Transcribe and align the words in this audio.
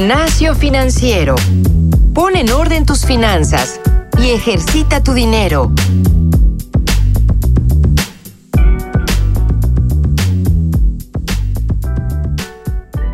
Gimnasio 0.00 0.54
Financiero. 0.54 1.34
Pon 2.14 2.34
en 2.34 2.48
orden 2.48 2.86
tus 2.86 3.04
finanzas 3.04 3.78
y 4.18 4.30
ejercita 4.30 5.02
tu 5.02 5.12
dinero. 5.12 5.70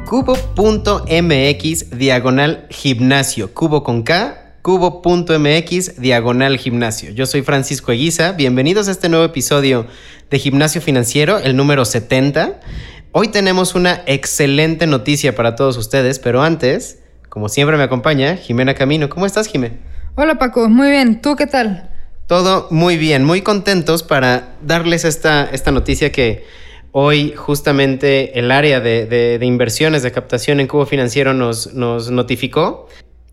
Cubo.mx 0.08 1.90
diagonal 1.98 2.68
gimnasio. 2.70 3.52
Cubo 3.52 3.82
con 3.82 4.04
K. 4.04 4.46
Cubo.mx 4.62 6.00
diagonal 6.00 6.56
gimnasio. 6.56 7.10
Yo 7.10 7.26
soy 7.26 7.42
Francisco 7.42 7.90
Eguiza. 7.90 8.30
Bienvenidos 8.30 8.86
a 8.86 8.92
este 8.92 9.08
nuevo 9.08 9.24
episodio 9.24 9.88
de 10.30 10.38
Gimnasio 10.38 10.80
Financiero, 10.80 11.38
el 11.38 11.56
número 11.56 11.84
70. 11.84 12.60
Hoy 13.18 13.28
tenemos 13.28 13.74
una 13.74 14.02
excelente 14.04 14.86
noticia 14.86 15.34
para 15.34 15.56
todos 15.56 15.78
ustedes, 15.78 16.18
pero 16.18 16.42
antes, 16.42 16.98
como 17.30 17.48
siempre 17.48 17.78
me 17.78 17.82
acompaña 17.82 18.36
Jimena 18.36 18.74
Camino. 18.74 19.08
¿Cómo 19.08 19.24
estás, 19.24 19.46
Jimena? 19.46 19.76
Hola 20.16 20.34
Paco, 20.34 20.68
muy 20.68 20.90
bien. 20.90 21.22
¿Tú 21.22 21.34
qué 21.34 21.46
tal? 21.46 21.88
Todo 22.26 22.68
muy 22.70 22.98
bien, 22.98 23.24
muy 23.24 23.40
contentos 23.40 24.02
para 24.02 24.56
darles 24.60 25.06
esta, 25.06 25.48
esta 25.50 25.70
noticia 25.70 26.12
que 26.12 26.44
hoy 26.92 27.32
justamente 27.34 28.38
el 28.38 28.50
área 28.50 28.80
de, 28.80 29.38
inversiones, 29.40 30.02
de 30.02 30.12
captación 30.12 30.60
en 30.60 30.66
Cubo 30.66 30.84
Financiero 30.84 31.32
nos, 31.32 31.72
nos 31.72 32.10
notificó. 32.10 32.86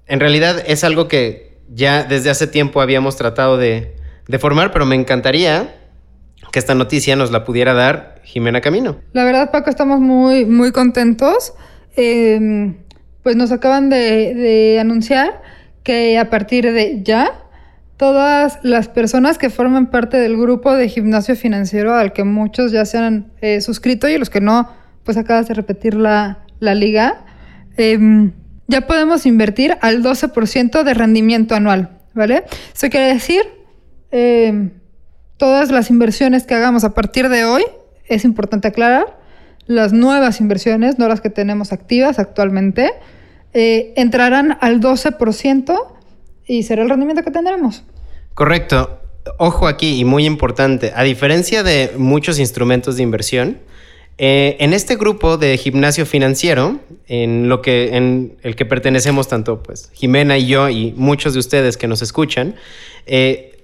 En 0.07 0.21
realidad 0.21 0.63
es 0.65 0.85
algo 0.85 1.09
que 1.09 1.57
ya 1.67 2.05
desde 2.05 2.29
hace 2.29 2.47
tiempo 2.47 2.79
habíamos 2.79 3.17
tratado 3.17 3.57
de, 3.57 3.97
de 4.29 4.39
formar, 4.39 4.71
pero 4.71 4.85
me 4.85 4.95
encantaría 4.95 5.75
que 6.53 6.59
esta 6.59 6.75
noticia 6.75 7.15
nos 7.15 7.31
la 7.31 7.45
pudiera 7.45 7.73
dar 7.73 8.21
Jimena 8.23 8.61
Camino. 8.61 8.97
La 9.11 9.23
verdad, 9.23 9.49
Paco, 9.49 9.71
estamos 9.71 9.99
muy, 9.99 10.45
muy 10.45 10.71
contentos. 10.71 11.53
Em, 11.95 12.75
pues 13.23 13.35
nos 13.35 13.51
acaban 13.51 13.89
de, 13.89 14.77
anunciar 14.79 15.41
que 15.81 16.19
a 16.19 16.29
partir 16.29 16.71
de 16.71 17.01
ya, 17.01 17.41
todas 17.97 18.59
las 18.61 18.87
personas 18.87 19.39
que 19.39 19.49
forman 19.49 19.89
parte 19.89 20.17
del 20.17 20.37
grupo 20.37 20.75
de 20.75 20.89
gimnasio 20.89 21.35
financiero 21.35 21.95
al 21.95 22.13
que 22.13 22.23
muchos 22.23 22.71
ya 22.71 22.85
se 22.85 22.99
han 22.99 23.31
eh, 23.41 23.59
suscrito 23.59 24.07
y 24.07 24.19
los 24.19 24.29
que 24.29 24.39
no, 24.39 24.69
pues 25.03 25.17
acabas 25.17 25.47
de 25.47 25.55
repetir 25.55 25.95
la, 25.95 26.45
liga, 26.59 27.25
em, 27.77 28.31
ya 28.67 28.81
podemos 28.85 29.25
invertir 29.25 29.75
al 29.81 30.03
12% 30.03 30.83
de 30.83 30.93
rendimiento 30.93 31.55
anual, 31.55 31.97
¿vale? 32.13 32.43
Eso 32.75 32.89
quiere 32.89 33.11
decir 33.11 33.41
em, 34.11 34.69
todas 35.37 35.71
las 35.71 35.89
inversiones 35.89 36.45
que 36.45 36.55
hagamos 36.55 36.83
a 36.83 36.93
partir 36.93 37.29
de 37.29 37.45
hoy, 37.45 37.63
es 38.07 38.25
importante 38.25 38.67
aclarar, 38.67 39.19
las 39.65 39.93
nuevas 39.93 40.39
inversiones, 40.39 40.99
no 40.99 41.07
las 41.07 41.21
que 41.21 41.29
tenemos 41.29 41.71
activas 41.71 42.19
actualmente, 42.19 42.91
eh, 43.53 43.93
entrarán 43.95 44.57
al 44.61 44.79
12% 44.79 45.77
y 46.45 46.63
será 46.63 46.83
el 46.83 46.89
rendimiento 46.89 47.23
que 47.23 47.31
tendremos. 47.31 47.83
Correcto. 48.33 48.99
Ojo 49.37 49.67
aquí 49.67 49.99
y 49.99 50.03
muy 50.03 50.25
importante, 50.25 50.91
a 50.93 51.03
diferencia 51.03 51.63
de 51.63 51.93
muchos 51.97 52.39
instrumentos 52.39 52.97
de 52.97 53.03
inversión, 53.03 53.59
eh, 54.17 54.57
en 54.59 54.73
este 54.73 54.95
grupo 54.95 55.37
de 55.37 55.57
gimnasio 55.57 56.05
financiero, 56.05 56.79
en 57.07 57.47
lo 57.47 57.61
que 57.61 57.95
en 57.95 58.37
el 58.43 58.55
que 58.55 58.65
pertenecemos 58.65 59.27
tanto 59.27 59.63
pues 59.63 59.89
Jimena 59.93 60.37
y 60.37 60.47
yo 60.47 60.69
y 60.69 60.93
muchos 60.97 61.33
de 61.33 61.39
ustedes 61.39 61.77
que 61.77 61.87
nos 61.87 62.01
escuchan, 62.01 62.55
eh, 63.05 63.57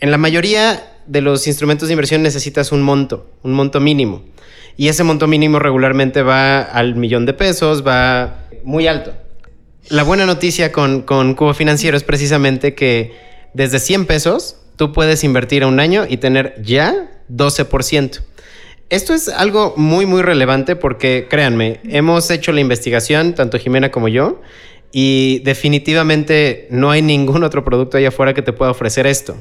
en 0.00 0.10
la 0.10 0.18
mayoría 0.18 0.97
de 1.08 1.20
los 1.20 1.46
instrumentos 1.46 1.88
de 1.88 1.94
inversión 1.94 2.22
necesitas 2.22 2.70
un 2.70 2.82
monto, 2.82 3.30
un 3.42 3.52
monto 3.52 3.80
mínimo. 3.80 4.22
Y 4.76 4.88
ese 4.88 5.02
monto 5.02 5.26
mínimo 5.26 5.58
regularmente 5.58 6.22
va 6.22 6.60
al 6.60 6.94
millón 6.94 7.26
de 7.26 7.32
pesos, 7.32 7.84
va 7.84 8.44
muy 8.62 8.86
alto. 8.86 9.12
La 9.88 10.04
buena 10.04 10.26
noticia 10.26 10.70
con, 10.70 11.02
con 11.02 11.34
Cubo 11.34 11.54
Financiero 11.54 11.96
es 11.96 12.04
precisamente 12.04 12.74
que 12.74 13.12
desde 13.54 13.80
100 13.80 14.06
pesos 14.06 14.56
tú 14.76 14.92
puedes 14.92 15.24
invertir 15.24 15.64
a 15.64 15.66
un 15.66 15.80
año 15.80 16.06
y 16.08 16.18
tener 16.18 16.54
ya 16.62 17.10
12%. 17.30 18.20
Esto 18.90 19.14
es 19.14 19.28
algo 19.28 19.74
muy, 19.76 20.06
muy 20.06 20.22
relevante 20.22 20.76
porque, 20.76 21.26
créanme, 21.28 21.80
hemos 21.84 22.30
hecho 22.30 22.52
la 22.52 22.60
investigación, 22.60 23.34
tanto 23.34 23.58
Jimena 23.58 23.90
como 23.90 24.08
yo, 24.08 24.40
y 24.92 25.40
definitivamente 25.40 26.68
no 26.70 26.90
hay 26.90 27.02
ningún 27.02 27.44
otro 27.44 27.64
producto 27.64 27.98
allá 27.98 28.08
afuera 28.08 28.32
que 28.32 28.42
te 28.42 28.52
pueda 28.52 28.70
ofrecer 28.70 29.06
esto. 29.06 29.36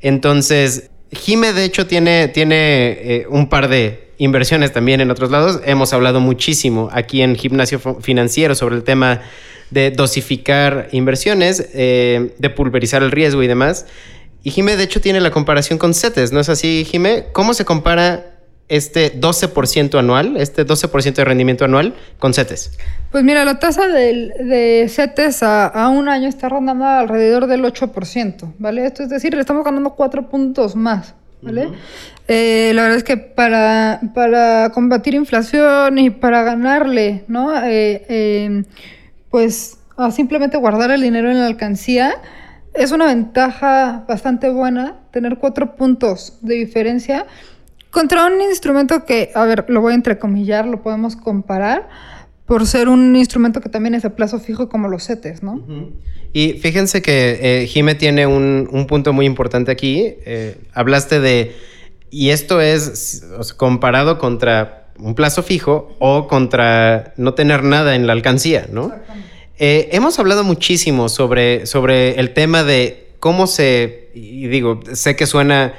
Entonces, 0.00 0.89
Jime 1.12 1.52
de 1.52 1.64
hecho 1.64 1.86
tiene, 1.86 2.28
tiene 2.28 2.90
eh, 2.90 3.26
un 3.28 3.48
par 3.48 3.68
de 3.68 4.10
inversiones 4.18 4.72
también 4.72 5.00
en 5.00 5.10
otros 5.10 5.30
lados. 5.30 5.60
Hemos 5.64 5.92
hablado 5.92 6.20
muchísimo 6.20 6.88
aquí 6.92 7.22
en 7.22 7.36
Gimnasio 7.36 7.80
Financiero 8.00 8.54
sobre 8.54 8.76
el 8.76 8.84
tema 8.84 9.22
de 9.70 9.90
dosificar 9.90 10.88
inversiones, 10.92 11.68
eh, 11.74 12.34
de 12.38 12.50
pulverizar 12.50 13.02
el 13.02 13.10
riesgo 13.10 13.42
y 13.42 13.46
demás. 13.46 13.86
Y 14.42 14.50
Jime 14.50 14.76
de 14.76 14.84
hecho 14.84 15.00
tiene 15.00 15.20
la 15.20 15.30
comparación 15.30 15.78
con 15.78 15.94
CETES, 15.94 16.32
¿no 16.32 16.40
es 16.40 16.48
así, 16.48 16.86
Jime? 16.88 17.26
¿Cómo 17.32 17.54
se 17.54 17.64
compara 17.64 18.29
este 18.70 19.20
12% 19.20 19.98
anual, 19.98 20.36
este 20.36 20.64
12% 20.64 21.14
de 21.14 21.24
rendimiento 21.24 21.64
anual 21.64 21.94
con 22.18 22.32
CETES? 22.32 22.78
Pues 23.10 23.24
mira, 23.24 23.44
la 23.44 23.58
tasa 23.58 23.88
de 23.88 24.86
CETES 24.88 25.42
a, 25.42 25.88
un 25.88 26.08
año 26.08 26.28
está 26.28 26.48
rondando 26.48 26.86
alrededor 26.86 27.48
del 27.48 27.64
8%, 27.64 28.54
¿vale? 28.58 28.86
Esto 28.86 29.02
es 29.02 29.08
decir, 29.08 29.34
le 29.34 29.40
estamos 29.40 29.64
ganando 29.64 29.90
cuatro 29.90 30.28
puntos 30.30 30.76
más, 30.76 31.14
¿vale? 31.42 31.68
Eh, 32.28 32.70
la 32.74 32.82
verdad 32.82 32.98
es 32.98 33.04
que 33.04 33.16
para, 33.16 34.00
para 34.14 34.70
combatir 34.70 35.16
inflación 35.16 35.98
y 35.98 36.10
para 36.10 36.44
ganarle, 36.44 37.24
¿no? 37.26 37.52
Eh, 37.64 38.04
em, 38.08 38.64
pues 39.30 39.78
a 39.96 40.12
simplemente 40.12 40.56
guardar 40.56 40.92
el 40.92 41.02
dinero 41.02 41.28
en 41.28 41.40
la 41.40 41.46
alcancía, 41.46 42.14
es 42.72 42.92
una 42.92 43.06
ventaja 43.06 44.04
bastante 44.06 44.48
buena 44.48 45.00
tener 45.10 45.38
cuatro 45.38 45.74
puntos 45.74 46.38
de 46.40 46.54
diferencia 46.54 47.26
contra 47.90 48.26
un 48.26 48.40
instrumento 48.40 49.04
que, 49.04 49.30
a 49.34 49.44
ver, 49.44 49.66
lo 49.68 49.80
voy 49.80 49.92
a 49.92 49.96
entrecomillar, 49.96 50.66
lo 50.66 50.82
podemos 50.82 51.16
comparar 51.16 51.88
por 52.46 52.66
ser 52.66 52.88
un 52.88 53.14
instrumento 53.14 53.60
que 53.60 53.68
también 53.68 53.94
es 53.94 54.02
de 54.02 54.10
plazo 54.10 54.40
fijo 54.40 54.68
como 54.68 54.88
los 54.88 55.06
CETES, 55.06 55.42
¿no? 55.42 55.64
Y 56.32 56.54
fíjense 56.54 57.00
que 57.00 57.38
eh, 57.62 57.66
Jime 57.66 57.94
tiene 57.94 58.26
un, 58.26 58.86
punto 58.88 59.12
muy 59.12 59.26
importante 59.26 59.70
aquí. 59.70 60.14
Eh, 60.24 60.58
hablaste 60.74 61.20
de, 61.20 61.54
y 62.10 62.30
esto 62.30 62.60
es 62.60 63.24
comparado 63.56 64.18
contra 64.18 64.88
un 64.98 65.14
plazo 65.14 65.42
fijo 65.42 65.94
o 65.98 66.26
contra 66.28 67.14
no 67.16 67.34
tener 67.34 67.62
nada 67.62 67.94
en 67.94 68.06
la 68.06 68.12
alcancía, 68.12 68.66
¿no? 68.70 68.92
Eh, 69.58 69.90
hemos 69.92 70.18
hablado 70.18 70.42
muchísimo 70.42 71.08
sobre, 71.08 71.66
sobre 71.66 72.18
el 72.18 72.32
tema 72.32 72.64
de 72.64 73.12
cómo 73.20 73.46
se, 73.46 74.10
y 74.14 74.46
digo, 74.48 74.80
sé 74.92 75.16
que 75.16 75.26
suena 75.26 75.74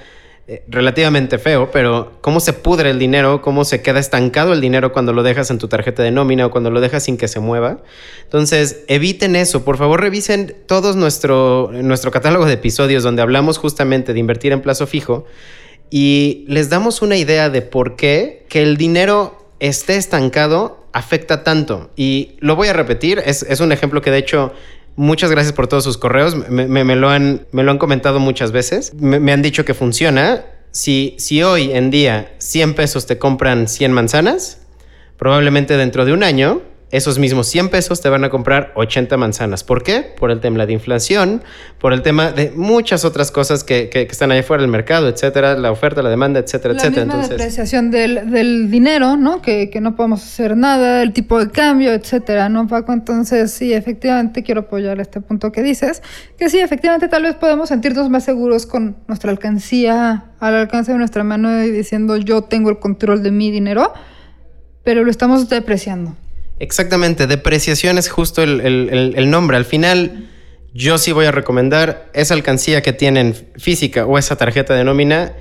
eh, 0.48 0.64
relativamente 0.68 1.38
feo, 1.38 1.70
pero 1.72 2.14
cómo 2.22 2.40
se 2.40 2.54
pudre 2.54 2.90
el 2.90 3.00
dinero, 3.00 3.42
cómo 3.42 3.64
se 3.64 3.82
queda 3.82 4.00
estancado 4.00 4.54
el 4.54 4.60
dinero 4.60 4.92
cuando 4.92 5.14
lo 5.14 5.22
dejas 5.24 5.52
en 5.52 5.60
tu 5.60 5.68
tarjeta 5.68 6.02
de 6.02 6.12
nómina 6.12 6.48
o 6.48 6.52
cuando 6.52 6.72
lo 6.72 6.82
dejas 6.82 7.04
sin 7.04 7.18
que 7.18 7.28
se 7.28 7.40
mueva. 7.40 7.84
Entonces, 8.24 8.84
eviten 8.88 9.36
eso. 9.36 9.64
Por 9.64 9.78
favor, 9.78 10.02
revisen 10.02 10.56
todo 10.66 10.94
nuestro, 10.94 11.70
nuestro 11.72 12.12
catálogo 12.12 12.46
de 12.46 12.54
episodios 12.54 13.04
donde 13.04 13.22
hablamos 13.22 13.60
justamente 13.60 14.14
de 14.14 14.20
invertir 14.20 14.52
en 14.52 14.62
plazo 14.62 14.88
fijo 14.88 15.26
y 15.92 16.46
les 16.48 16.70
damos 16.70 17.02
una 17.02 17.18
idea 17.18 17.50
de 17.50 17.62
por 17.62 17.96
qué 17.96 18.46
que 18.50 18.64
el 18.64 18.78
dinero 18.78 19.38
esté 19.60 19.98
estancado 19.98 20.86
afecta 20.92 21.44
tanto. 21.44 21.92
Y 21.96 22.38
lo 22.40 22.56
voy 22.56 22.70
a 22.70 22.74
repetir, 22.74 23.22
es, 23.26 23.44
es 23.44 23.60
un 23.60 23.72
ejemplo 23.72 24.02
que 24.02 24.10
de 24.10 24.18
hecho 24.18 24.54
Muchas 24.96 25.32
gracias 25.32 25.54
por 25.54 25.68
todos 25.68 25.84
sus 25.84 25.98
correos. 25.98 26.36
Me, 26.50 26.96
lo, 26.96 27.10
han, 27.10 27.46
me 27.52 27.64
lo 27.64 27.72
han 27.72 27.78
comentado 27.78 28.20
muchas 28.20 28.52
veces. 28.52 28.94
Me, 28.94 29.32
han 29.32 29.42
dicho 29.42 29.66
que 29.66 29.74
funciona. 29.74 30.46
Si, 30.72 31.16
si 31.18 31.44
hoy 31.44 31.72
en 31.72 31.92
día 31.92 32.34
100 32.38 32.76
pesos 32.76 33.06
te 33.06 33.18
compran 33.18 33.68
100 33.68 33.92
manzanas, 33.92 34.62
probablemente 35.18 35.78
dentro 35.78 36.06
de 36.06 36.14
un 36.14 36.24
año 36.24 36.62
esos 36.92 37.18
mismos 37.18 37.48
100 37.48 37.70
pesos 37.70 38.02
te 38.02 38.10
van 38.10 38.24
a 38.24 38.30
comprar 38.30 38.74
80 38.76 39.16
manzanas. 39.18 39.64
¿Por 39.64 39.82
qué? 39.82 40.14
Por 40.18 40.30
el 40.30 40.42
tema 40.42 40.66
de 40.66 40.74
inflación, 40.74 41.42
por 41.80 41.94
el 41.94 42.02
tema 42.02 42.32
de 42.32 42.52
muchas 42.56 43.06
otras 43.06 43.32
cosas 43.32 43.64
que, 43.64 43.90
que, 43.90 44.02
están 44.02 44.32
allá 44.32 44.44
fuera 44.44 44.62
del 44.62 44.70
mercado, 44.70 45.08
etcétera, 45.08 45.58
la 45.58 45.72
oferta, 45.72 46.02
la 46.02 46.10
demanda, 46.10 46.42
etcétera, 46.42 46.74
la 46.74 46.82
etcétera. 46.82 47.06
La 47.06 47.14
Entonces, 47.14 47.30
depreciación 47.30 47.92
del, 47.92 48.30
del, 48.30 48.70
dinero, 48.70 49.16
¿no? 49.16 49.42
Que, 49.42 49.70
que, 49.70 49.80
no 49.80 49.96
podemos 49.96 50.22
hacer 50.22 50.58
nada, 50.58 51.02
el 51.02 51.14
tipo 51.14 51.40
de 51.40 51.50
cambio, 51.50 51.94
etcétera, 51.94 52.50
¿no, 52.50 52.68
Paco? 52.68 52.92
Entonces, 52.92 53.52
sí, 53.52 53.74
efectivamente 53.74 54.44
quiero 54.44 54.62
apoyar 54.62 55.00
este 55.00 55.22
punto 55.22 55.52
que 55.52 55.64
dices, 55.64 56.04
que 56.38 56.50
sí, 56.50 56.60
efectivamente 56.60 57.08
tal 57.08 57.24
vez 57.24 57.36
podemos 57.36 57.70
sentirnos 57.70 58.10
más 58.10 58.26
seguros 58.26 58.66
con 58.66 58.98
nuestra 59.08 59.32
alcancía 59.32 60.26
al 60.40 60.56
alcance 60.56 60.92
de 60.92 60.98
nuestra 60.98 61.24
mano 61.24 61.64
y 61.64 61.72
diciendo 61.72 62.18
yo 62.18 62.42
tengo 62.44 62.70
el 62.70 62.80
control 62.80 63.24
de 63.24 63.32
mi 63.32 63.50
dinero, 63.50 63.94
pero 64.84 65.04
lo 65.04 65.12
estamos 65.12 65.48
depreciando. 65.48 66.16
Exactamente, 66.62 67.26
depreciación 67.26 67.98
es 67.98 68.08
justo 68.08 68.44
el, 68.44 69.30
nombre. 69.32 69.58
Al 69.58 69.66
final, 69.66 70.30
yo 70.76 71.00
sí 71.00 71.12
voy 71.12 71.26
a 71.26 71.32
recomendar 71.32 72.12
esa 72.14 72.36
alcancía 72.36 72.84
que 72.84 72.94
tienen 72.94 73.34
física 73.58 74.06
o 74.06 74.20
esa 74.20 74.36
tarjeta 74.36 74.76
de 74.76 74.84
nómina. 74.84 75.34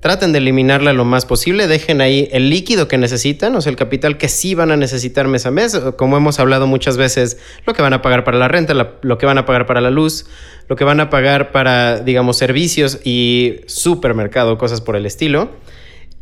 traten 0.00 0.32
de 0.32 0.38
eliminarla 0.38 0.92
lo 0.92 1.04
más 1.04 1.24
posible, 1.24 1.68
dejen 1.68 2.00
ahí 2.00 2.28
el 2.32 2.50
líquido 2.50 2.88
que 2.88 2.98
necesitan, 2.98 3.54
o 3.54 3.60
sea, 3.60 3.70
el 3.70 3.76
capital 3.76 4.18
que 4.18 4.28
sí 4.28 4.56
van 4.56 4.72
a 4.72 4.76
necesitar 4.76 5.28
mes 5.28 5.46
a 5.46 5.52
mes, 5.52 5.78
como 5.96 6.16
hemos 6.16 6.40
hablado 6.40 6.66
muchas 6.66 6.96
veces, 6.96 7.38
lo 7.64 7.72
que 7.72 7.82
van 7.82 7.92
a 7.92 8.02
pagar 8.02 8.24
para 8.24 8.36
la 8.36 8.48
renta, 8.48 8.74
lo 8.74 9.18
que 9.18 9.26
van 9.26 9.38
a 9.38 9.46
pagar 9.46 9.66
para 9.66 9.80
la 9.80 9.90
luz, 9.90 10.26
lo 10.68 10.74
que 10.74 10.82
van 10.82 10.98
a 10.98 11.10
pagar 11.10 11.52
para, 11.52 12.00
digamos, 12.00 12.38
servicios 12.38 12.98
y 13.04 13.60
supermercado, 13.66 14.58
cosas 14.58 14.80
por 14.80 14.96
el 14.96 15.06
estilo. 15.06 15.52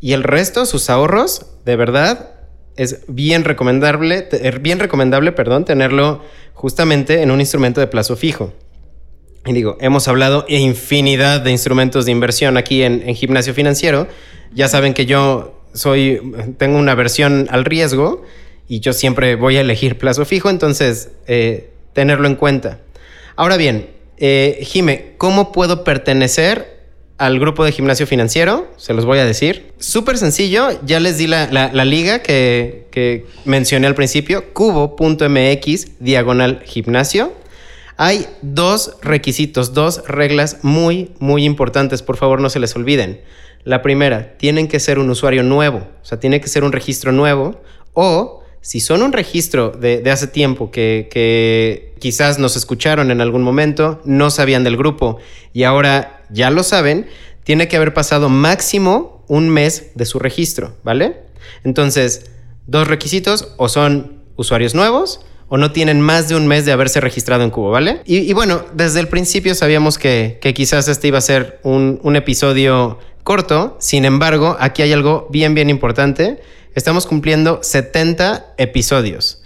Y 0.01 0.13
el 0.13 0.23
resto, 0.23 0.67
sus 0.67 0.91
ahorros, 0.91 1.47
de 1.65 1.77
verdad, 1.77 2.34
es 2.77 3.01
bien 3.09 3.45
recomendable, 3.45 4.29
bien 4.61 4.79
recomendable, 4.79 5.33
perdón, 5.33 5.65
tenerlo 5.65 6.23
justamente 6.55 7.23
en 7.23 7.31
un 7.31 7.41
instrumento 7.41 7.81
de 7.81 7.87
plazo 7.87 8.17
fijo. 8.17 8.53
Y 9.47 9.53
digo, 9.53 9.77
hemos 9.81 10.09
hablado 10.09 10.47
infinidad 10.49 11.41
de 11.41 11.51
instrumentos 11.51 12.07
de 12.07 12.13
inversión 12.13 12.57
aquí 12.57 12.83
en, 12.83 13.15
gimnasio 13.15 13.53
financiero. 13.53 14.09
Ya 14.55 14.69
saben 14.69 14.95
que 14.95 15.07
yo 15.07 15.61
soy, 15.75 16.21
tengo 16.57 16.79
una 16.79 16.95
versión 16.95 17.47
al 17.51 17.65
riesgo 17.65 18.23
y 18.69 18.81
yo 18.81 18.93
siempre 18.93 19.35
voy 19.35 19.57
a 19.57 19.61
elegir 19.61 19.99
plazo 19.99 20.25
fijo, 20.25 20.49
entonces 20.49 21.11
eh, 21.27 21.71
tenerlo 21.93 22.27
en 22.27 22.37
cuenta. 22.37 22.81
Ahora 23.37 23.57
bien, 23.57 23.91
eh, 24.17 24.61
Jime, 24.63 25.15
¿cómo 25.19 25.53
puedo 25.53 25.85
pertenecer 25.85 26.74
al 27.19 27.39
grupo 27.39 27.65
de 27.65 27.73
gimnasio 27.73 28.07
financiero? 28.07 28.69
Se 28.77 28.95
los 28.95 29.05
voy 29.05 29.19
a 29.19 29.25
decir. 29.25 29.73
Súper 29.79 30.19
sencillo, 30.19 30.69
ya 30.85 31.01
les 31.01 31.19
di 31.19 31.27
la, 31.27 31.47
la 31.51 31.85
liga 31.85 32.23
que, 32.23 32.87
que 32.91 33.27
mencioné 33.45 33.87
al 33.87 33.95
principio, 33.95 34.53
cubo.mx 34.53 35.99
diagonal 36.01 36.63
gimnasio. 36.65 37.33
Hay 37.97 38.27
dos 38.43 38.97
requisitos, 39.03 39.73
dos 39.73 40.03
reglas 40.09 40.59
muy, 40.63 41.13
muy 41.21 41.45
importantes, 41.45 42.03
por 42.03 42.17
favor 42.17 42.41
no 42.41 42.51
se 42.51 42.59
les 42.59 42.75
olviden. 42.75 43.21
La 43.65 43.83
primera, 43.83 44.37
tienen 44.37 44.69
que 44.69 44.81
ser 44.81 44.99
un 44.99 45.09
usuario 45.11 45.43
nuevo, 45.43 45.79
o 45.79 46.05
sea, 46.05 46.21
tiene 46.21 46.41
que 46.41 46.49
ser 46.49 46.65
un 46.65 46.73
registro 46.73 47.13
nuevo 47.13 47.61
o 47.95 48.43
si 48.61 48.81
son 48.81 49.03
un 49.03 49.13
registro 49.13 49.71
de, 49.71 50.03
hace 50.11 50.27
tiempo 50.27 50.71
que, 50.71 51.09
que, 51.11 51.95
quizás 51.99 52.39
nos 52.39 52.57
escucharon 52.57 53.11
en 53.11 53.21
algún 53.21 53.43
momento, 53.43 54.01
no 54.05 54.31
sabían 54.31 54.65
del 54.65 54.77
grupo 54.77 55.19
y 55.53 55.63
ahora 55.63 56.14
ya 56.31 56.51
lo 56.51 56.63
saben, 56.63 57.07
tiene 57.45 57.69
que 57.69 57.77
haber 57.77 57.95
pasado 57.95 58.29
máximo 58.29 59.25
un 59.29 59.49
mes 59.49 59.93
de 59.95 60.05
su 60.05 60.19
registro, 60.19 60.77
¿vale? 60.83 61.23
Entonces, 61.65 62.27
dos 62.67 62.89
requisitos 62.89 63.55
o 63.57 63.69
son 63.69 64.23
usuarios 64.37 64.75
nuevos 64.75 65.21
o 65.49 65.59
no 65.59 65.73
tienen 65.73 66.01
más 66.01 66.29
de 66.29 66.37
un 66.37 66.47
mes 66.47 66.65
de 66.65 66.73
haberse 66.73 67.01
registrado 67.01 67.45
en 67.45 67.51
Cubo, 67.51 67.71
¿vale? 67.71 68.01
Y, 68.07 68.33
bueno, 68.33 68.65
desde 68.75 69.01
el 69.01 69.09
principio 69.09 69.55
sabíamos 69.55 69.99
que, 69.99 70.39
quizás 70.55 70.89
este 70.89 71.09
iba 71.09 71.19
a 71.19 71.23
ser 71.23 71.61
un, 71.63 72.01
un 72.03 72.17
episodio 72.17 72.99
corto, 73.23 73.77
sin 73.81 74.05
embargo, 74.05 74.57
aquí 74.61 74.83
hay 74.83 74.93
algo 74.93 75.29
bien, 75.31 75.55
bien 75.55 75.71
importante. 75.71 76.41
Estamos 76.75 77.07
cumpliendo 77.07 77.61
70 77.63 78.55
episodios. 78.59 79.45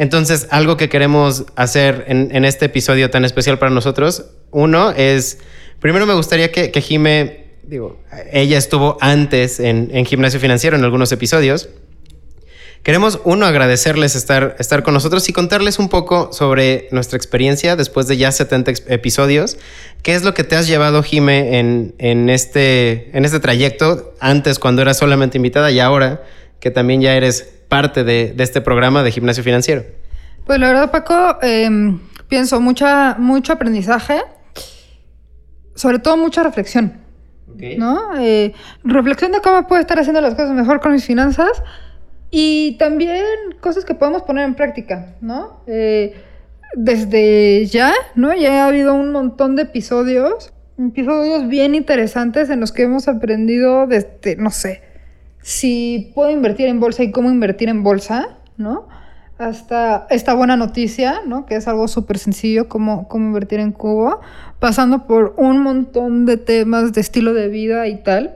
Entonces, 0.00 0.46
algo 0.50 0.78
que 0.78 0.88
queremos 0.88 1.44
hacer 1.56 2.06
en, 2.08 2.44
este 2.46 2.64
episodio 2.64 3.10
tan 3.10 3.26
especial 3.26 3.58
para 3.58 3.70
nosotros, 3.70 4.30
uno 4.50 4.92
es, 4.92 5.40
primero 5.80 6.06
me 6.06 6.14
gustaría 6.14 6.52
que, 6.52 6.80
Jime, 6.80 7.44
digo, 7.62 8.00
ella 8.32 8.58
estuvo 8.58 8.96
antes 9.00 9.60
en, 9.60 9.90
en 9.92 10.04
Gimnasio 10.04 10.40
Financiero 10.40 10.76
en 10.76 10.84
algunos 10.84 11.12
episodios, 11.12 11.68
Queremos, 12.82 13.20
uno, 13.24 13.44
agradecerles 13.44 14.16
estar, 14.16 14.56
estar 14.58 14.82
con 14.82 14.94
nosotros 14.94 15.28
y 15.28 15.34
contarles 15.34 15.78
un 15.78 15.90
poco 15.90 16.32
sobre 16.32 16.88
nuestra 16.92 17.18
experiencia 17.18 17.76
después 17.76 18.06
de 18.06 18.16
ya 18.16 18.32
70 18.32 18.72
episodios. 18.88 19.58
¿Qué 20.02 20.14
es 20.14 20.24
lo 20.24 20.32
que 20.32 20.44
te 20.44 20.56
has 20.56 20.66
llevado, 20.66 21.02
Jime, 21.02 21.58
en, 21.58 21.94
en, 21.98 22.30
este, 22.30 23.14
en 23.14 23.26
este 23.26 23.38
trayecto? 23.38 24.14
Antes, 24.18 24.58
cuando 24.58 24.80
eras 24.80 24.96
solamente 24.96 25.36
invitada 25.36 25.70
y 25.70 25.78
ahora 25.78 26.22
que 26.58 26.70
también 26.70 27.02
ya 27.02 27.14
eres 27.14 27.42
parte 27.68 28.02
de, 28.02 28.34
este 28.38 28.62
programa 28.62 29.02
de 29.02 29.12
gimnasio 29.12 29.44
financiero. 29.44 29.84
Pues 30.46 30.58
la 30.58 30.68
verdad, 30.68 30.90
Paco, 30.90 31.36
em, 31.42 32.00
pienso 32.28 32.62
mucha, 32.62 33.16
mucho 33.18 33.52
aprendizaje, 33.52 34.22
sobre 35.80 35.98
todo 35.98 36.18
mucha 36.18 36.42
reflexión. 36.42 36.92
¿no? 37.78 38.18
Eh, 38.18 38.52
reflexión 38.84 39.32
de 39.32 39.40
cómo 39.40 39.66
puedo 39.66 39.80
estar 39.80 39.98
haciendo 39.98 40.20
las 40.20 40.34
cosas 40.34 40.52
mejor 40.52 40.80
con 40.80 40.92
mis 40.92 41.06
finanzas 41.06 41.62
y 42.30 42.76
también 42.78 43.24
cosas 43.60 43.86
que 43.86 43.94
podemos 43.94 44.22
poner 44.22 44.44
en 44.44 44.54
práctica, 44.54 45.16
¿no? 45.22 45.62
Eh, 45.66 46.14
desde 46.74 47.64
ya, 47.64 47.94
¿no? 48.14 48.34
Ya 48.34 48.64
ha 48.64 48.68
habido 48.68 48.92
un 48.94 49.10
montón 49.10 49.56
de 49.56 49.62
episodios, 49.62 50.52
episodios 50.78 51.48
bien 51.48 51.74
interesantes 51.74 52.50
en 52.50 52.60
los 52.60 52.72
que 52.72 52.82
hemos 52.82 53.08
aprendido 53.08 53.86
desde, 53.86 54.36
no 54.36 54.50
sé, 54.50 54.82
si 55.40 56.12
puedo 56.14 56.30
invertir 56.30 56.68
en 56.68 56.78
bolsa 56.78 57.02
y 57.04 57.10
cómo 57.10 57.30
invertir 57.30 57.70
en 57.70 57.82
bolsa, 57.82 58.38
¿no? 58.58 58.86
Hasta 59.40 60.06
esta 60.10 60.34
buena 60.34 60.58
noticia, 60.58 61.22
¿no? 61.26 61.46
Que 61.46 61.56
es 61.56 61.66
algo 61.66 61.88
súper 61.88 62.18
sencillo, 62.18 62.68
cómo, 62.68 63.08
cómo 63.08 63.24
invertir 63.24 63.58
en 63.58 63.72
Cuba, 63.72 64.20
pasando 64.58 65.06
por 65.06 65.32
un 65.38 65.62
montón 65.62 66.26
de 66.26 66.36
temas 66.36 66.92
de 66.92 67.00
estilo 67.00 67.32
de 67.32 67.48
vida 67.48 67.88
y 67.88 68.02
tal. 68.02 68.34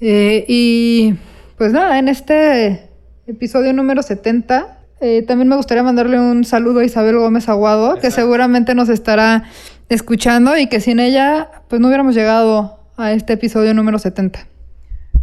Eh, 0.00 0.44
y 0.48 1.14
pues 1.56 1.72
nada, 1.72 2.00
en 2.00 2.08
este 2.08 2.90
episodio 3.28 3.72
número 3.72 4.02
70. 4.02 4.78
Eh, 5.00 5.22
también 5.22 5.46
me 5.46 5.54
gustaría 5.54 5.84
mandarle 5.84 6.18
un 6.18 6.44
saludo 6.44 6.80
a 6.80 6.84
Isabel 6.84 7.18
Gómez 7.18 7.48
Aguado, 7.48 8.00
que 8.00 8.10
seguramente 8.10 8.74
nos 8.74 8.88
estará 8.88 9.44
escuchando 9.88 10.58
y 10.58 10.66
que 10.66 10.80
sin 10.80 10.98
ella, 10.98 11.48
pues 11.68 11.80
no 11.80 11.86
hubiéramos 11.86 12.16
llegado 12.16 12.80
a 12.96 13.12
este 13.12 13.34
episodio 13.34 13.72
número 13.72 14.00
70. 14.00 14.57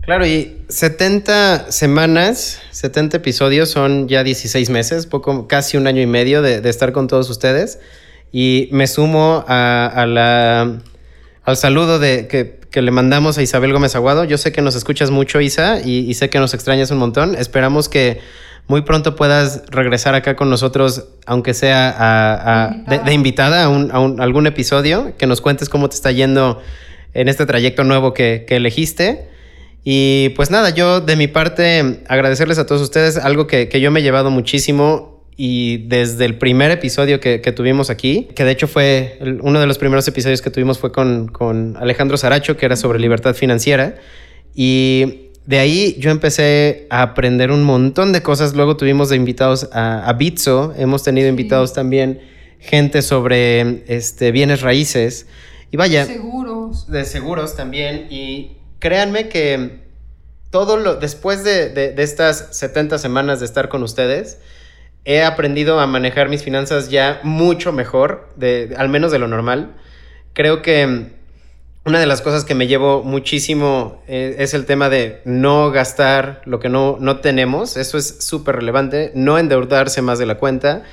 Claro, 0.06 0.28
y 0.28 0.62
70 0.70 1.72
semanas, 1.72 2.62
70 2.72 3.18
episodios 3.18 3.70
son 3.70 4.08
ya 4.08 4.24
16 4.24 4.70
meses, 4.70 5.08
poco, 5.08 5.48
casi 5.48 5.78
un 5.78 5.88
año 5.88 6.02
y 6.02 6.06
medio 6.06 6.44
de, 6.44 6.68
estar 6.70 6.92
con 6.92 7.08
todos 7.08 7.30
ustedes. 7.30 7.80
Y 8.32 8.70
me 8.72 8.86
sumo 8.86 9.44
a, 9.48 10.06
la, 10.08 10.80
al 11.44 11.58
saludo 11.58 11.98
de, 11.98 12.28
que, 12.28 12.60
que 12.76 12.82
le 12.82 12.92
mandamos 12.92 13.38
a 13.38 13.42
Isabel 13.42 13.72
Gómez 13.72 13.96
Aguado. 13.96 14.26
Yo 14.26 14.38
sé 14.38 14.52
que 14.52 14.62
nos 14.62 14.76
escuchas 14.76 15.10
mucho, 15.10 15.40
Isa, 15.40 15.80
y, 15.80 16.14
sé 16.14 16.30
que 16.30 16.40
nos 16.40 16.54
extrañas 16.54 16.92
un 16.92 16.98
montón. 16.98 17.34
Esperamos 17.34 17.88
que 17.88 18.20
muy 18.68 18.82
pronto 18.82 19.16
puedas 19.16 19.64
regresar 19.70 20.14
acá 20.14 20.36
con 20.36 20.50
nosotros, 20.50 21.06
aunque 21.26 21.54
sea 21.54 22.84
de, 22.86 23.14
invitada 23.14 23.64
a, 23.64 24.06
algún 24.20 24.46
episodio, 24.46 25.14
que 25.18 25.26
nos 25.26 25.40
cuentes 25.40 25.70
cómo 25.70 25.88
te 25.88 25.96
está 25.96 26.12
yendo 26.12 26.62
en 27.14 27.30
este 27.30 27.46
trayecto 27.46 27.86
nuevo 27.86 28.14
que, 28.14 28.46
elegiste. 28.50 29.30
Y 29.86 30.30
pues 30.30 30.52
nada, 30.52 30.72
yo 30.72 31.00
de 31.00 31.16
mi 31.16 31.28
parte 31.28 32.02
agradecerles 32.08 32.58
a 32.58 32.66
todos 32.66 32.82
ustedes 32.82 33.18
algo 33.18 33.48
que, 33.48 33.70
que 33.70 33.80
yo 33.80 33.92
me 33.92 34.02
he 34.02 34.04
llevado 34.04 34.32
muchísimo 34.32 35.16
y 35.38 35.78
desde 35.88 36.26
el 36.26 36.38
primer 36.38 36.72
episodio 36.72 37.20
que, 37.20 37.40
tuvimos 37.56 37.90
aquí, 37.90 38.30
que 38.36 38.46
de 38.46 38.52
hecho 38.52 38.68
fue 38.68 39.20
uno 39.42 39.60
de 39.60 39.68
los 39.68 39.78
primeros 39.78 40.08
episodios 40.08 40.42
que 40.42 40.50
tuvimos 40.50 40.80
fue 40.80 40.92
con, 40.92 41.76
Alejandro 41.78 42.18
Saracho, 42.18 42.56
que 42.56 42.66
era 42.66 42.76
sobre 42.78 43.00
libertad 43.00 43.36
financiera. 43.36 43.96
Y 44.54 45.32
de 45.46 45.60
ahí 45.60 45.98
yo 46.00 46.10
empecé 46.10 46.88
a 46.90 47.02
aprender 47.02 47.52
un 47.52 47.64
montón 47.64 48.14
de 48.14 48.24
cosas. 48.24 48.56
Luego 48.56 48.78
tuvimos 48.78 49.10
de 49.10 49.18
invitados 49.18 49.70
a, 49.74 50.08
a 50.08 50.14
Bitso, 50.14 50.74
hemos 50.78 51.04
tenido 51.04 51.28
invitados 51.28 51.74
también 51.74 52.22
gente 52.60 53.02
sobre 53.02 53.84
este, 53.94 54.32
bienes 54.32 54.62
raíces. 54.62 55.28
Y 55.70 55.76
vaya. 55.76 56.06
Seguros. 56.06 56.90
De 56.90 57.04
seguros 57.04 57.58
también. 57.58 58.08
Y 58.10 58.56
créanme 58.86 59.30
que 59.30 59.80
todo 60.52 60.78
lo. 60.78 60.98
Después 60.98 61.44
de, 61.44 61.70
de 61.70 62.04
estas 62.04 62.50
70 62.52 63.00
semanas 63.00 63.40
de 63.40 63.48
estar 63.48 63.68
con 63.68 63.82
ustedes 63.82 64.38
he 65.06 65.24
aprendido 65.24 65.80
a 65.80 65.88
manejar 65.88 66.30
mis 66.30 66.44
finanzas 66.44 66.92
ya 66.92 67.20
mucho 67.24 67.74
mejor, 67.74 68.30
de, 68.36 68.76
al 68.78 68.90
menos 68.90 69.12
de 69.12 69.18
lo 69.18 69.28
normal. 69.28 69.76
Creo 70.34 70.62
que 70.62 71.08
una 71.84 72.00
de 72.00 72.06
las 72.06 72.22
cosas 72.22 72.46
que 72.46 72.54
me 72.54 72.68
llevo 72.68 73.02
muchísimo 73.02 74.04
eh, 74.08 74.36
es 74.38 74.54
el 74.54 74.68
tema 74.68 74.90
de 74.90 75.22
no 75.26 75.72
gastar 75.72 76.44
lo 76.46 76.60
que 76.60 76.70
no, 76.70 76.98
no 77.00 77.22
tenemos. 77.22 77.78
Eso 77.78 77.98
es 77.98 78.24
súper 78.24 78.56
relevante. 78.58 79.12
No 79.16 79.40
endeudarse 79.40 80.04
más 80.04 80.20
de 80.20 80.28
la 80.28 80.36
cuenta. 80.36 80.84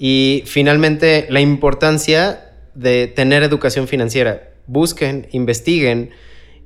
Y 0.00 0.42
finalmente 0.46 1.28
la 1.30 1.40
importancia 1.40 2.52
de 2.74 3.06
tener 3.06 3.44
educación 3.44 3.86
financiera. 3.86 4.50
Busquen, 4.66 5.28
investiguen 5.30 6.10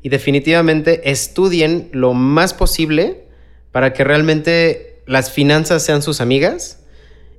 y 0.02 0.08
definitivamente 0.08 1.10
estudien 1.10 1.88
lo 1.92 2.14
más 2.14 2.54
posible 2.54 3.24
para 3.72 3.92
que 3.92 4.04
realmente 4.04 5.02
las 5.06 5.30
finanzas 5.30 5.82
sean 5.82 6.02
sus 6.02 6.20
amigas 6.20 6.80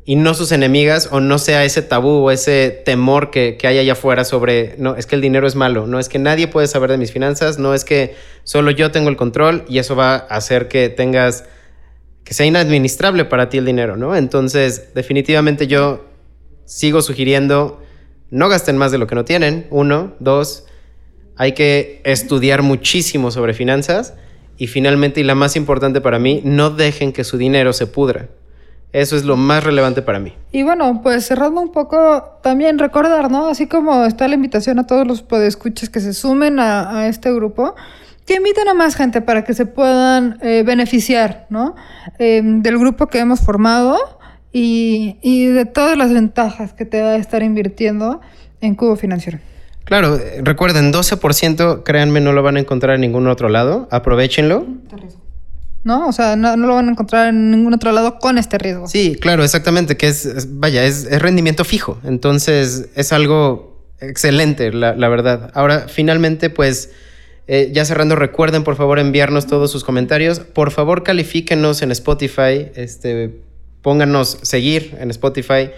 y 0.03 0.15
no 0.15 0.33
sus 0.33 0.51
enemigas 0.51 1.09
o 1.11 1.19
no 1.19 1.37
sea 1.37 1.63
ese 1.63 1.81
tabú 1.81 2.09
o 2.09 2.31
ese 2.31 2.81
temor 2.85 3.29
que, 3.29 3.57
hay 3.63 3.79
allá 3.79 3.93
afuera 3.93 4.23
sobre, 4.23 4.75
no, 4.77 4.95
es 4.95 5.05
que 5.05 5.15
el 5.15 5.21
dinero 5.21 5.47
es 5.47 5.55
malo, 5.55 5.87
no 5.87 5.99
es 5.99 6.09
que 6.09 6.19
nadie 6.19 6.47
puede 6.47 6.67
saber 6.67 6.91
de 6.91 6.97
mis 6.97 7.11
finanzas, 7.11 7.59
no 7.59 7.73
es 7.73 7.85
que 7.85 8.15
solo 8.43 8.71
yo 8.71 8.91
tengo 8.91 9.09
el 9.09 9.15
control 9.15 9.63
y 9.67 9.77
eso 9.77 9.95
va 9.95 10.15
a 10.15 10.17
hacer 10.17 10.67
que 10.67 10.89
tengas, 10.89 11.45
que 12.23 12.33
sea 12.33 12.45
inadministrable 12.45 13.25
para 13.25 13.49
ti 13.49 13.57
el 13.57 13.65
dinero, 13.65 13.95
¿no? 13.95 14.15
Entonces, 14.15 14.93
definitivamente 14.95 15.67
yo 15.67 16.05
sigo 16.65 17.01
sugiriendo, 17.01 17.81
no 18.31 18.49
gasten 18.49 18.77
más 18.77 18.91
de 18.91 18.97
lo 18.97 19.07
que 19.07 19.15
no 19.15 19.25
tienen, 19.25 19.67
uno, 19.69 20.15
dos, 20.19 20.65
hay 21.37 21.53
que 21.53 22.01
estudiar 22.03 22.61
muchísimo 22.61 23.31
sobre 23.31 23.53
finanzas 23.53 24.13
y 24.57 24.67
finalmente, 24.67 25.21
y 25.21 25.23
la 25.23 25.35
más 25.35 25.55
importante 25.55 26.01
para 26.01 26.19
mí, 26.19 26.41
no 26.43 26.69
dejen 26.69 27.13
que 27.13 27.23
su 27.23 27.37
dinero 27.37 27.73
se 27.73 27.87
pudra. 27.87 28.27
Eso 28.93 29.15
es 29.15 29.23
lo 29.23 29.37
más 29.37 29.63
relevante 29.63 30.01
para 30.01 30.19
mí. 30.19 30.33
Y 30.51 30.63
bueno, 30.63 31.01
pues 31.01 31.25
cerrando 31.25 31.61
un 31.61 31.71
poco, 31.71 32.39
también 32.43 32.77
recordar, 32.77 33.31
¿no? 33.31 33.47
Así 33.47 33.67
como 33.67 34.05
está 34.05 34.27
la 34.27 34.35
invitación 34.35 34.79
a 34.79 34.85
todos 34.85 35.07
los 35.07 35.21
podescuchas 35.21 35.89
que 35.89 36.01
se 36.01 36.13
sumen 36.13 36.59
a, 36.59 37.07
este 37.07 37.33
grupo, 37.33 37.73
que 38.25 38.35
inviten 38.35 38.67
a 38.67 38.73
más 38.73 38.95
gente 38.95 39.21
para 39.21 39.45
que 39.45 39.53
se 39.53 39.65
puedan 39.65 40.37
eh, 40.41 40.63
beneficiar, 40.65 41.47
¿no? 41.49 41.75
Em, 42.19 42.61
del 42.61 42.77
grupo 42.77 43.07
que 43.07 43.19
hemos 43.19 43.39
formado 43.39 43.97
y, 44.51 45.15
y 45.21 45.45
de 45.45 45.65
todas 45.65 45.97
las 45.97 46.13
ventajas 46.13 46.73
que 46.73 46.85
te 46.85 47.01
va 47.01 47.11
a 47.11 47.15
estar 47.15 47.41
invirtiendo 47.43 48.19
en 48.59 48.75
Cubo 48.75 48.97
Financiero. 48.97 49.39
Claro, 49.85 50.19
recuerden, 50.43 50.93
12%, 50.93 51.83
créanme, 51.83 52.21
no 52.21 52.31
lo 52.33 52.43
van 52.43 52.57
a 52.57 52.59
encontrar 52.59 52.95
en 52.95 53.01
ningún 53.01 53.27
otro 53.27 53.49
lado. 53.49 53.87
Aprovechenlo. 53.91 54.65
¿no? 55.83 56.07
O 56.07 56.11
sea, 56.11 56.35
no, 56.35 56.55
lo 56.55 56.75
van 56.75 56.87
a 56.89 56.91
encontrar 56.91 57.29
en 57.29 57.51
ningún 57.51 57.73
otro 57.73 57.91
lado 57.91 58.19
con 58.19 58.37
este 58.37 58.57
riesgo. 58.57 58.87
Sí, 58.87 59.15
claro, 59.19 59.43
exactamente, 59.43 59.97
que 59.97 60.07
es, 60.07 60.59
vaya, 60.59 60.85
es, 60.85 61.09
rendimiento 61.19 61.65
fijo. 61.65 61.99
Entonces, 62.03 62.89
es 62.95 63.11
algo 63.13 63.79
excelente, 63.99 64.71
la, 64.71 65.09
verdad. 65.09 65.51
Ahora, 65.53 65.87
finalmente, 65.87 66.49
pues, 66.49 66.91
eh, 67.47 67.71
ya 67.73 67.85
cerrando, 67.85 68.15
recuerden, 68.15 68.63
por 68.63 68.75
favor, 68.75 68.99
enviarnos 68.99 69.47
todos 69.47 69.71
sus 69.71 69.83
comentarios. 69.83 70.39
Por 70.39 70.71
favor, 70.71 71.03
califíquenos 71.03 71.81
en 71.81 71.91
Spotify, 71.91 72.71
este, 72.75 73.41
pónganos 73.81 74.37
seguir 74.43 74.95
en 74.99 75.09
Spotify. 75.09 75.71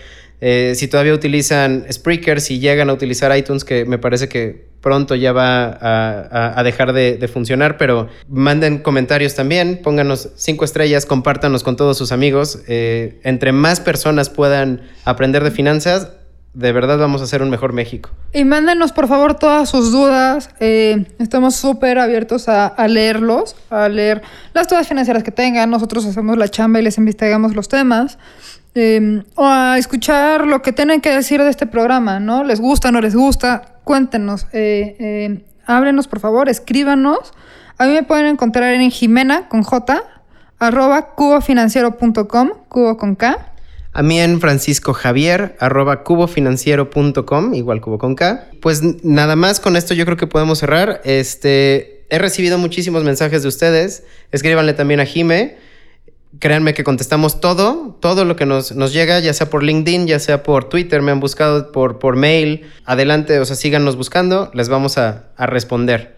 Eh, 0.46 0.76
si 0.76 0.90
todavía 0.90 1.14
utilizan 1.14 1.86
Spreaker, 1.90 2.42
si 2.42 2.60
llegan 2.60 2.90
a 2.90 2.94
utilizar 2.94 3.36
iTunes, 3.38 3.64
que 3.64 3.86
me 3.86 3.98
parece 3.98 4.28
que 4.28 4.68
pronto 4.82 5.16
ya 5.16 5.32
va 5.32 5.78
a, 6.58 6.64
dejar 6.64 6.92
de, 6.92 7.30
funcionar, 7.32 7.78
pero 7.78 8.10
manden 8.28 8.80
comentarios 8.80 9.36
también, 9.36 9.80
pónganos 9.82 10.32
cinco 10.36 10.66
estrellas, 10.66 11.06
compártanos 11.06 11.64
con 11.64 11.78
todos 11.78 11.98
sus 11.98 12.12
amigos. 12.12 12.60
Eh, 12.68 13.22
entre 13.24 13.54
más 13.54 13.80
personas 13.80 14.30
puedan 14.30 14.82
aprender 15.06 15.46
de 15.46 15.52
finanzas, 15.52 16.10
de 16.54 16.74
verdad 16.74 16.98
vamos 16.98 17.22
a 17.22 17.24
hacer 17.24 17.42
un 17.42 17.50
mejor 17.50 17.72
México. 17.72 18.10
Y 18.34 18.44
mándenos 18.44 18.92
por 18.92 19.08
favor 19.08 19.36
todas 19.36 19.70
sus 19.70 19.94
dudas. 19.94 20.50
Eh, 20.60 21.06
estamos 21.20 21.56
súper 21.56 22.00
abiertos 22.00 22.50
a, 22.50 22.68
a, 22.68 22.90
leerlos, 22.90 23.56
a 23.70 23.88
leer 23.88 24.22
las 24.54 24.68
dudas 24.68 24.90
financieras 24.90 25.24
que 25.24 25.32
tengan. 25.32 25.70
Nosotros 25.70 26.06
hacemos 26.06 26.38
la 26.38 26.50
chamba 26.50 26.82
y 26.82 26.84
les 26.84 26.98
investigamos 26.98 27.56
los 27.56 27.70
temas. 27.70 28.18
Em, 28.76 29.24
o 29.36 29.46
a 29.46 29.78
escuchar 29.78 30.48
lo 30.48 30.64
que 30.64 30.72
tienen 30.72 31.00
que 31.00 31.12
decir 31.12 31.42
de 31.44 31.50
este 31.50 31.68
programa, 31.68 32.20
¿no? 32.20 32.44
¿Les 32.44 32.60
gusta, 32.60 32.92
no 32.92 33.02
les 33.02 33.16
gusta? 33.16 33.78
Cuéntenos, 33.84 34.48
eh, 34.52 34.96
eh, 35.00 35.46
háblenos 35.68 36.08
por 36.08 36.20
favor, 36.20 36.50
escríbanos. 36.50 37.34
A 37.78 37.86
mí 37.86 37.94
me 37.94 38.04
pueden 38.04 38.26
encontrar 38.26 38.74
en 38.74 38.90
Jimena 38.90 39.48
con 39.48 39.62
J, 39.62 40.04
arroba 40.58 41.14
cubofinanciero.com, 41.14 42.50
cubo 42.68 42.98
con 42.98 43.16
K. 43.16 43.54
A 43.96 44.02
mí 44.02 44.20
en 44.20 44.42
Francisco 44.42 44.94
Javier, 44.94 45.56
arroba 45.60 46.04
cubofinanciero.com, 46.04 47.54
igual 47.54 47.80
cubo 47.80 48.00
con 48.00 48.16
K. 48.16 48.48
Pues 48.60 48.82
nada 49.04 49.36
más 49.36 49.60
con 49.60 49.76
esto 49.76 49.94
yo 49.94 50.06
creo 50.06 50.18
que 50.18 50.26
podemos 50.26 50.58
cerrar. 50.58 51.00
Este, 51.04 52.06
he 52.10 52.18
recibido 52.18 52.58
muchísimos 52.58 53.04
mensajes 53.04 53.44
de 53.44 53.50
ustedes. 53.50 54.04
Escríbanle 54.32 54.74
también 54.74 55.00
a 55.00 55.06
Jime 55.06 55.58
créanme 56.40 56.74
que 56.74 56.84
contestamos 56.84 57.40
todo, 57.40 57.98
todo 58.00 58.26
lo 58.26 58.36
que 58.36 58.46
nos, 58.46 58.72
llega, 58.94 59.20
ya 59.20 59.34
sea 59.34 59.50
por 59.50 59.64
LinkedIn, 59.64 60.08
ya 60.08 60.20
sea 60.20 60.44
por 60.44 60.70
Twitter, 60.70 61.02
me 61.02 61.12
han 61.12 61.20
buscado 61.20 61.72
por, 61.72 62.00
por 62.00 62.16
mail. 62.16 62.66
Adelante, 62.86 63.40
o 63.40 63.46
sea, 63.46 63.56
síganos 63.56 63.96
buscando, 63.96 64.52
les 64.54 64.70
vamos 64.70 64.98
a, 64.98 65.26
a 65.38 65.46
responder. 65.46 66.16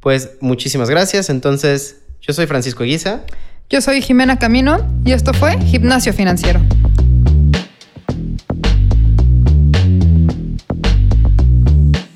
Pues 0.00 0.32
muchísimas 0.40 0.90
gracias. 0.90 1.30
Entonces, 1.30 2.02
yo 2.20 2.32
soy 2.32 2.46
Francisco 2.46 2.84
Guisa. 2.84 3.22
Yo 3.70 3.80
soy 3.80 4.02
Jimena 4.02 4.38
Camino 4.38 4.86
y 5.04 5.12
esto 5.12 5.32
fue 5.32 5.58
Gimnasio 5.60 6.12
Financiero. 6.12 6.60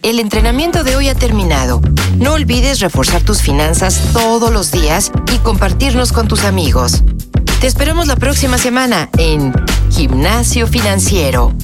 El 0.02 0.20
entrenamiento 0.20 0.84
de 0.84 0.96
hoy 0.96 1.08
ha 1.08 1.14
terminado. 1.14 1.80
No 2.18 2.34
olvides 2.34 2.80
reforzar 2.80 3.22
tus 3.22 3.42
finanzas 3.42 4.00
todos 4.12 4.52
los 4.52 4.70
días 4.70 5.10
y 5.34 5.38
compartirnos 5.38 6.12
con 6.12 6.28
tus 6.28 6.44
amigos. 6.44 7.02
Te 7.60 7.66
esperamos 7.66 8.06
la 8.06 8.16
próxima 8.16 8.58
semana 8.58 9.08
en 9.16 9.52
Gimnasio 9.90 10.66
Financiero. 10.66 11.54